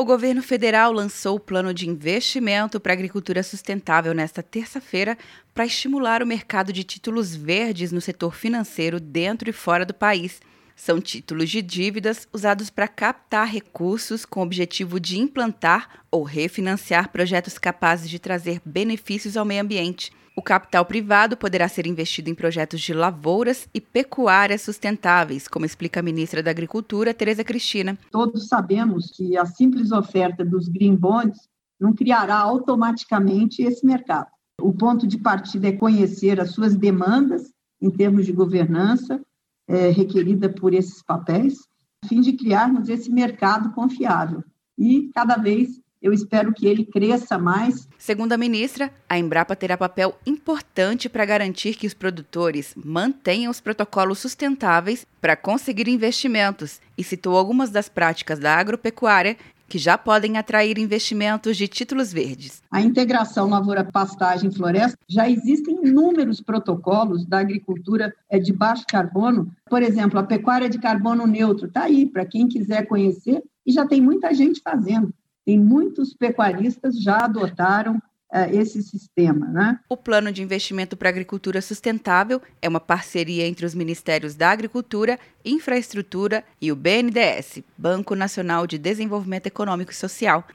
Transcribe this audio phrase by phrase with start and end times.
[0.00, 5.18] O governo federal lançou o plano de investimento para agricultura sustentável nesta terça-feira
[5.52, 10.40] para estimular o mercado de títulos verdes no setor financeiro dentro e fora do país.
[10.74, 17.10] São títulos de dívidas usados para captar recursos com o objetivo de implantar ou refinanciar
[17.10, 20.12] projetos capazes de trazer benefícios ao meio ambiente.
[20.36, 26.00] O capital privado poderá ser investido em projetos de lavouras e pecuárias sustentáveis, como explica
[26.00, 27.98] a ministra da Agricultura, Tereza Cristina.
[28.10, 31.48] Todos sabemos que a simples oferta dos green bonds
[31.78, 34.28] não criará automaticamente esse mercado.
[34.60, 39.20] O ponto de partida é conhecer as suas demandas em termos de governança
[39.66, 41.58] é, requerida por esses papéis,
[42.04, 44.44] a fim de criarmos esse mercado confiável.
[44.76, 47.88] E cada vez eu espero que ele cresça mais.
[47.98, 53.60] Segundo a ministra, a Embrapa terá papel importante para garantir que os produtores mantenham os
[53.60, 59.36] protocolos sustentáveis para conseguir investimentos e citou algumas das práticas da agropecuária
[59.70, 62.60] que já podem atrair investimentos de títulos verdes.
[62.72, 69.48] A integração lavoura-pastagem-floresta já existem inúmeros protocolos da agricultura é, de baixo carbono.
[69.68, 73.86] Por exemplo, a pecuária de carbono neutro está aí para quem quiser conhecer e já
[73.86, 75.14] tem muita gente fazendo.
[75.46, 77.96] Tem muitos pecuaristas já adotaram
[78.32, 79.46] uh, esse sistema.
[79.46, 79.78] Né?
[79.88, 84.50] O Plano de Investimento para a Agricultura Sustentável é uma parceria entre os Ministérios da
[84.50, 90.46] Agricultura, Infraestrutura e o BNDES, Banco Nacional de Desenvolvimento Econômico e Social.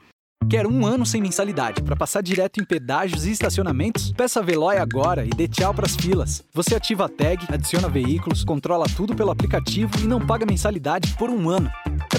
[0.48, 4.12] Quer um ano sem mensalidade para passar direto em pedágios e estacionamentos?
[4.12, 6.44] Peça a Veloy agora e dê tchau para as filas.
[6.54, 11.30] Você ativa a tag, adiciona veículos, controla tudo pelo aplicativo e não paga mensalidade por
[11.30, 11.68] um ano.